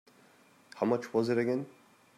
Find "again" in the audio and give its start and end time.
1.37-1.67